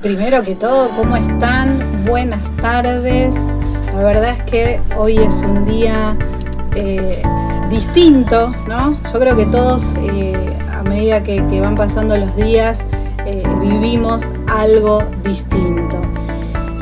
[0.00, 2.04] Primero que todo, ¿cómo están?
[2.04, 3.36] Buenas tardes.
[3.94, 6.16] La verdad es que hoy es un día
[6.74, 7.22] eh,
[7.70, 8.98] distinto, ¿no?
[9.12, 10.34] Yo creo que todos, eh,
[10.72, 12.84] a medida que, van pasando los días,
[13.24, 16.00] eh, vivimos algo distinto.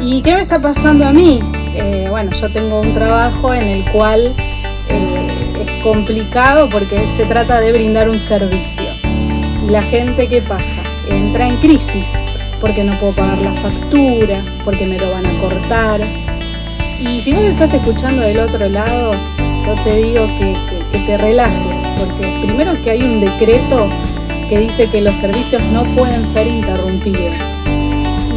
[0.01, 1.41] ¿Y qué me está pasando a mí?
[2.11, 4.35] bueno, yo tengo un trabajo en el cual
[4.89, 8.85] es complicado porque se trata de brindar un servicio.
[9.05, 10.90] ¿Y la gente qué pasa?
[11.11, 12.09] Entra en crisis
[12.61, 16.01] porque no puedo pagar la factura, porque me lo van a cortar.
[17.01, 19.15] Y si vos estás escuchando del otro lado,
[19.65, 23.89] yo te digo que, te relajes, porque primero que hay un decreto
[24.49, 27.35] que dice que los servicios no pueden ser interrumpidos.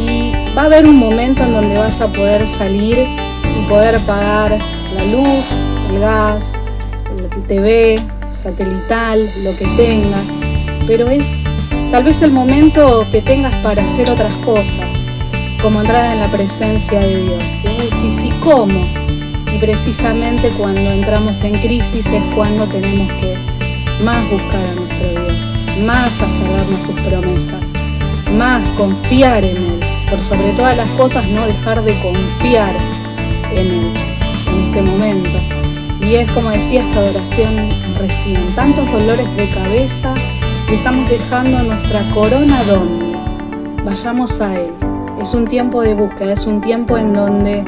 [0.00, 3.06] Y va a haber un momento en donde vas a poder salir
[3.56, 4.58] y poder pagar
[4.94, 5.60] la luz,
[5.90, 6.54] el gas,
[7.36, 7.96] el TV,
[8.30, 10.24] satelital, lo que tengas,
[10.86, 11.44] pero es
[11.94, 15.00] Tal vez el momento que tengas para hacer otras cosas,
[15.62, 17.60] como entrar en la presencia de Dios.
[17.62, 18.84] Y vos decís, ¿y cómo?
[19.54, 23.38] Y precisamente cuando entramos en crisis es cuando tenemos que
[24.02, 25.52] más buscar a nuestro Dios,
[25.84, 27.70] más aferrarnos a sus promesas,
[28.32, 29.80] más confiar en Él.
[30.10, 32.74] Por sobre todas las cosas, no dejar de confiar
[33.52, 33.92] en Él
[34.48, 35.38] en este momento.
[36.00, 40.12] Y es como decía esta adoración recién, tantos dolores de cabeza,
[40.72, 43.16] estamos dejando nuestra corona donde
[43.84, 44.70] vayamos a Él.
[45.20, 47.64] Es un tiempo de búsqueda, es un tiempo en donde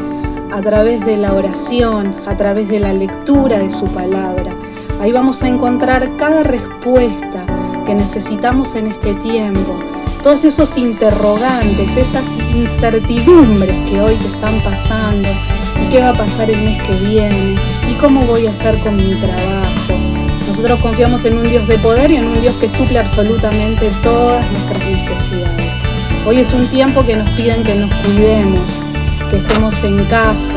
[0.52, 4.54] a través de la oración, a través de la lectura de su palabra,
[5.00, 7.44] ahí vamos a encontrar cada respuesta
[7.84, 9.76] que necesitamos en este tiempo.
[10.22, 12.24] Todos esos interrogantes, esas
[12.54, 15.28] incertidumbres que hoy te están pasando,
[15.80, 18.96] y qué va a pasar el mes que viene, y cómo voy a hacer con
[18.96, 19.65] mi trabajo,
[20.56, 24.50] nosotros confiamos en un Dios de poder y en un Dios que suple absolutamente todas
[24.50, 25.70] nuestras necesidades.
[26.24, 28.82] Hoy es un tiempo que nos piden que nos cuidemos,
[29.28, 30.56] que estemos en casa,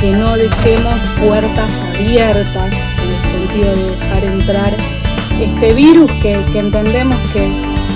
[0.00, 2.70] que no dejemos puertas abiertas
[3.02, 4.76] en el sentido de dejar entrar
[5.40, 7.44] este virus que, entendemos que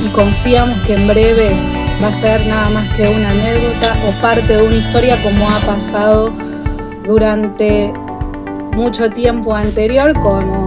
[0.05, 1.57] y confiamos que en breve
[2.03, 5.61] va a ser nada más que una anécdota o parte de una historia como ha
[5.61, 6.33] pasado
[7.05, 7.93] durante
[8.73, 10.66] mucho tiempo anterior como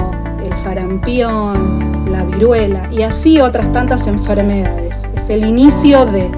[0.60, 5.04] sarampión, la viruela y así otras tantas enfermedades.
[5.16, 6.30] Es el inicio de,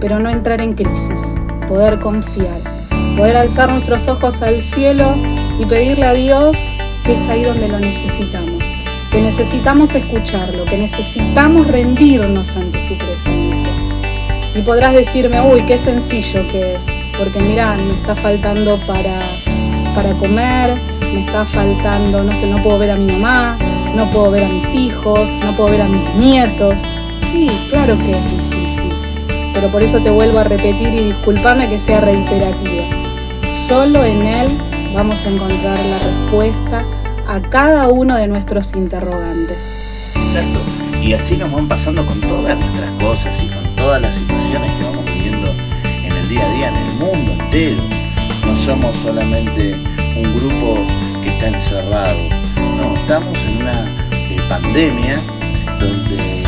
[0.00, 1.34] pero no entrar en crisis,
[1.68, 2.60] poder confiar,
[3.16, 5.14] poder alzar nuestros ojos al cielo
[5.60, 6.72] y pedirle a Dios
[7.04, 8.64] que es ahí donde lo necesitamos,
[9.10, 13.70] que necesitamos escucharlo, que necesitamos rendirnos ante su presencia.
[14.54, 16.86] Y podrás decirme, uy, qué sencillo que es,
[17.16, 19.20] porque mira, me está faltando para,
[19.94, 20.80] para comer,
[21.12, 23.58] me está faltando, no sé, no puedo ver a mi mamá,
[23.94, 26.82] no puedo ver a mis hijos, no puedo ver a mis nietos.
[27.30, 28.92] Sí, claro que es difícil,
[29.52, 32.84] pero por eso te vuelvo a repetir y discúlpame que sea reiterativa.
[33.52, 34.48] Solo en Él
[34.94, 36.84] vamos a encontrar la respuesta
[37.26, 39.70] a cada uno de nuestros interrogantes.
[40.14, 40.60] Exacto.
[41.02, 44.84] Y así nos van pasando con todas nuestras cosas y con todas las situaciones que
[44.84, 45.50] vamos viviendo
[46.04, 47.82] en el día a día, en el mundo entero.
[48.46, 49.76] No somos solamente
[50.18, 50.86] un grupo
[51.22, 52.18] que está encerrado.
[52.76, 55.18] No, estamos en una eh, pandemia
[55.78, 56.42] donde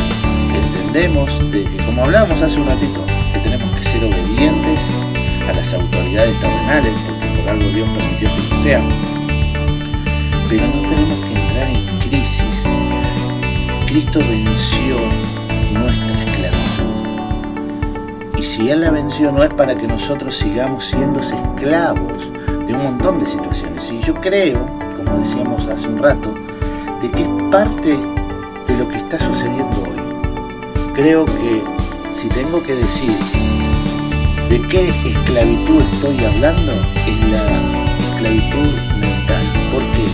[0.55, 4.89] entendemos de que, como hablábamos hace un ratito, que tenemos que ser obedientes
[5.47, 8.93] a las autoridades terrenales, porque por algo Dios permitió que lo seamos.
[10.49, 12.67] Pero no tenemos que entrar en crisis.
[13.87, 14.97] Cristo venció
[15.73, 16.30] nuestra esclavitud.
[16.30, 16.30] Y
[18.51, 22.31] si Él la venció no es para que nosotros sigamos siendo esclavos
[22.75, 23.89] un montón de situaciones.
[23.91, 24.59] Y yo creo,
[24.97, 26.33] como decíamos hace un rato,
[27.01, 27.97] de que es parte
[28.67, 30.93] de lo que está sucediendo hoy.
[30.93, 31.61] Creo que
[32.13, 33.13] si tengo que decir
[34.49, 36.73] de qué esclavitud estoy hablando,
[37.07, 37.43] es la
[37.99, 39.43] esclavitud mental.
[39.71, 40.05] ¿Por qué?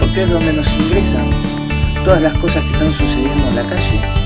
[0.00, 1.30] Porque es donde nos ingresan
[2.04, 4.21] todas las cosas que están sucediendo en la calle,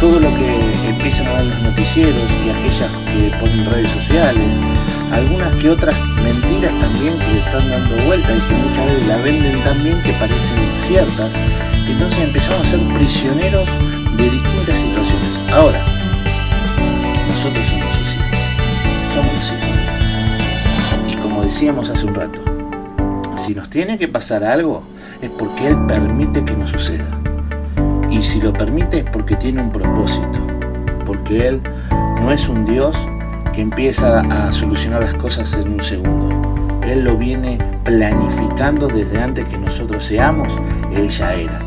[0.00, 4.48] todo lo que empiezan a ver los noticieros y aquellas que ponen redes sociales,
[5.12, 9.64] algunas que otras mentiras también que están dando vuelta y que muchas veces la venden
[9.64, 11.32] también que parecen ciertas.
[11.88, 13.68] Entonces empezamos a ser prisioneros
[14.16, 15.28] de distintas situaciones.
[15.52, 15.84] Ahora,
[17.26, 18.16] nosotros somos hijos,
[19.14, 21.12] somos hijos.
[21.12, 22.40] Y como decíamos hace un rato,
[23.36, 24.84] si nos tiene que pasar algo,
[25.20, 27.27] es porque Él permite que nos suceda.
[28.10, 30.38] Y si lo permite es porque tiene un propósito,
[31.04, 31.62] porque Él
[32.20, 32.96] no es un Dios
[33.60, 36.80] empieza a solucionar las cosas en un segundo.
[36.86, 40.56] Él lo viene planificando desde antes que nosotros seamos,
[40.94, 41.60] Él ya era.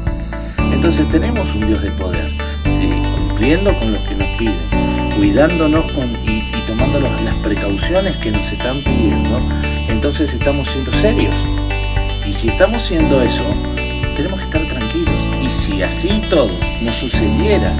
[0.71, 2.31] Entonces tenemos un Dios de poder,
[2.63, 5.85] cumpliendo con lo que nos piden, cuidándonos
[6.23, 9.41] y, tomando las precauciones que nos están pidiendo,
[9.89, 11.35] entonces estamos siendo serios.
[12.25, 13.43] Y si estamos siendo eso,
[15.81, 16.51] Y así todo
[16.83, 17.71] nos sucediera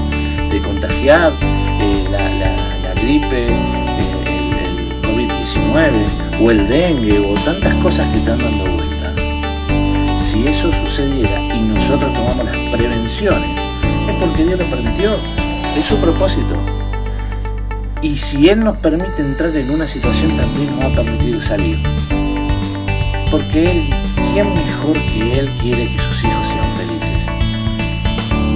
[0.50, 1.34] de contagiar
[1.80, 3.54] eh, la, gripe, eh,
[4.26, 9.14] el, COVID-19 o el dengue o tantas cosas que están dando vuelta,
[10.18, 13.50] si eso sucediera y nosotros tomamos las prevenciones,
[14.08, 15.16] es porque Dios lo permitió,
[15.78, 16.56] es su propósito.
[18.02, 21.78] Y si Él nos permite entrar en una situación, también nos va a permitir salir.
[23.30, 23.90] Porque Él,
[24.32, 26.91] ¿quién mejor que Él quiere que sus hijos sean felices?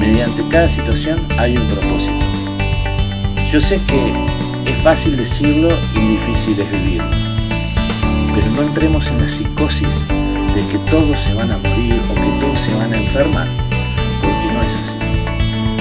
[0.06, 2.25] Mediante cada situación hay un propósito.
[3.50, 4.12] Yo sé que
[4.64, 7.11] es fácil decirlo y difícil es vivirlo.
[8.32, 10.06] Pero no entremos en la psicosis
[10.55, 13.49] de que todos se van a morir o que todos se van a enfermar,
[14.23, 14.94] porque no es así.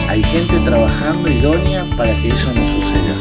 [0.10, 3.16] Hay gente trabajando idónea para que eso no suceda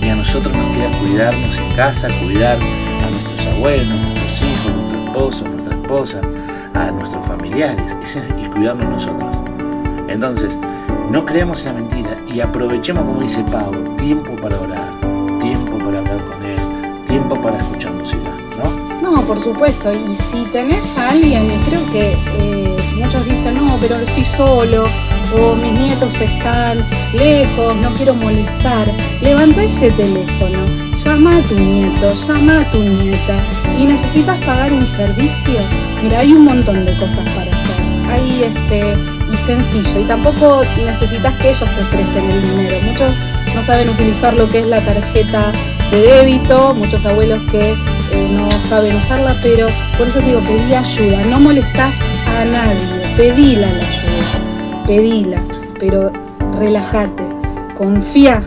[0.00, 5.04] y a nosotros nos queda cuidarnos en casa, cuidar a nuestros abuelos, nuestros hijos, nuestro
[5.04, 6.20] esposo, nuestra esposa,
[6.72, 7.98] a nuestros familiares
[8.42, 9.45] y cuidarnos nosotros.
[10.08, 10.58] Entonces,
[11.10, 14.92] no creamos la mentira y aprovechemos, como dice Pablo, tiempo para orar,
[15.40, 18.86] tiempo para hablar con Él, tiempo para escuchar música, ¿no?
[19.10, 19.92] No, por supuesto.
[19.92, 24.86] Y si tenés a alguien, creo que eh, muchos dicen, no, pero estoy solo,
[25.34, 30.58] o mis nietos están lejos, no quiero molestar, levanta ese teléfono,
[30.92, 33.44] llama a tu nieto, llama a tu nieta
[33.78, 35.60] y necesitas pagar un servicio.
[36.02, 37.76] Mira, hay un montón de cosas para hacer.
[38.08, 42.80] Ahí este y sencillo y tampoco necesitas que ellos te presten el dinero.
[42.82, 43.16] Muchos
[43.54, 45.52] no saben utilizar lo que es la tarjeta
[45.90, 50.74] de débito, muchos abuelos que eh, no saben usarla, pero por eso te digo, pedí
[50.74, 52.02] ayuda, no molestas
[52.38, 54.06] a nadie, pedíla la ayuda
[54.86, 55.42] pedila,
[55.80, 56.12] pero
[56.58, 57.24] relájate,
[57.76, 58.42] confía,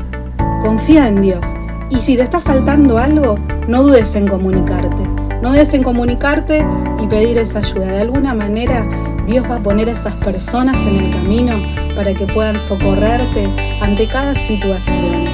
[0.62, 1.46] confía en Dios.
[1.90, 3.38] Y si te está faltando algo,
[3.68, 5.04] no dudes en comunicarte.
[5.42, 6.66] No dudes en comunicarte
[7.02, 7.88] y pedir esa ayuda.
[7.88, 8.88] De alguna manera,
[9.30, 11.62] Dios va a poner a esas personas en el camino
[11.96, 13.46] para que puedan socorrerte
[13.80, 15.26] ante cada situación.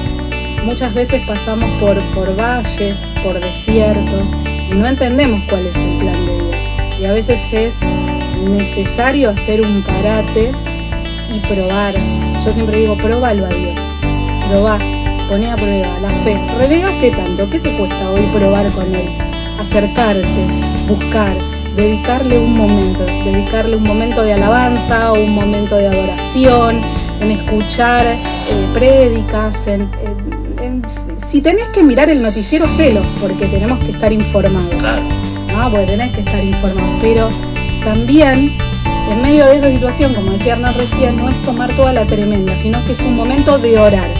[0.66, 4.34] Muchas veces pasamos por, por valles, por desiertos
[4.70, 6.64] y no entendemos cuál es el plan de Dios.
[7.00, 7.74] Y a veces es
[8.46, 10.52] necesario hacer un parate
[11.34, 11.94] y probar.
[12.44, 13.80] Yo siempre digo, probalo a Dios.
[14.50, 14.78] Probá,
[15.26, 16.38] poné a prueba la fe.
[16.58, 19.16] Renegaste tanto, ¿qué te cuesta hoy probar con Él?
[19.58, 20.46] Acercarte,
[20.86, 26.80] buscar, dedicarle un momento, dedicarle un momento de alabanza, un momento de adoración,
[27.20, 29.90] en escuchar eh, prédicas, en,
[31.28, 34.74] si tenés que mirar el noticiero, celo, porque tenemos que estar informados.
[34.78, 35.02] Claro.
[35.02, 35.70] ¿no?
[35.70, 36.98] Porque tenés que estar informados.
[37.02, 37.28] Pero
[37.84, 38.56] también
[39.10, 42.56] en medio de esa situación, como decía Hernán recién, no es tomar toda la tremenda,
[42.56, 44.10] sino que es un momento de orar,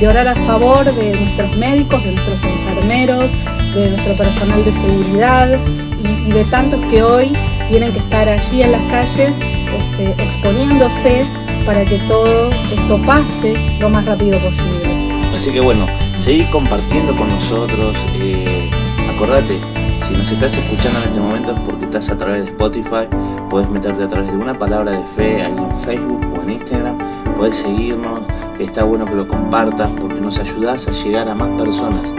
[0.00, 3.32] de orar a favor de nuestros médicos, de nuestros enfermeros,
[3.74, 5.58] de nuestro personal de seguridad
[6.02, 7.32] y, de tantos que hoy
[7.68, 11.24] tienen que estar allí en las calles este, exponiéndose
[11.64, 15.06] para que todo esto pase lo más rápido posible.
[15.34, 18.70] Así que bueno, seguí compartiendo con nosotros, eh,
[19.14, 19.58] acordate,
[20.06, 23.08] si nos estás escuchando en este momento es porque estás a través de Spotify,
[23.50, 26.98] puedes meterte a través de una palabra de fe ahí en Facebook o en Instagram,
[27.36, 28.20] puedes seguirnos,
[28.58, 32.12] está bueno que lo compartas porque nos ayudas a llegar a más personas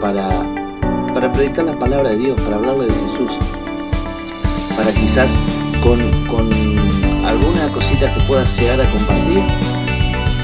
[0.00, 0.28] para,
[1.14, 3.38] para predicar la palabra de Dios, para hablarle de Jesús,
[4.76, 5.36] para quizás
[5.82, 6.50] con, con
[7.24, 9.42] alguna cosita que puedas llegar a compartir,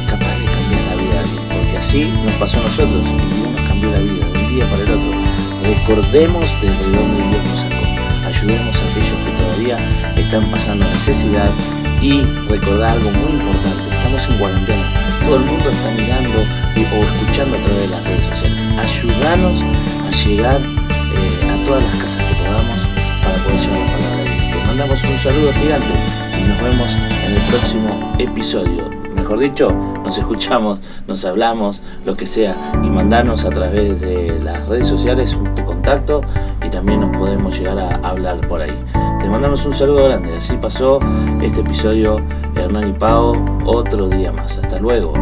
[0.06, 3.50] capaz de cambiar la vida de alguien, porque así nos pasó a nosotros y Dios
[3.50, 5.10] nos cambió la vida de un día para el otro.
[5.62, 7.88] Recordemos desde dónde Dios nos sacó.
[8.26, 11.50] Ayudemos a aquellos que todavía están pasando necesidad
[12.00, 13.94] y recordar algo muy importante.
[13.96, 15.07] Estamos en cuarentena.
[15.24, 18.64] Todo el mundo está mirando o escuchando a través de las redes sociales.
[18.78, 22.80] Ayúdanos a llegar eh, a todas las casas que podamos
[23.22, 24.52] para poder llevar la palabra de Dios.
[24.52, 25.94] Te mandamos un saludo gigante
[26.38, 26.90] y nos vemos
[27.24, 28.98] en el próximo episodio
[29.28, 29.70] mejor dicho,
[30.02, 35.36] nos escuchamos, nos hablamos, lo que sea, y mandanos a través de las redes sociales
[35.54, 36.22] tu contacto
[36.64, 38.72] y también nos podemos llegar a hablar por ahí.
[39.28, 41.00] Te mandamos un saludo grande, así pasó
[41.42, 42.16] este episodio
[42.56, 44.56] Hernán y Pau, otro día más.
[44.56, 45.12] Hasta luego.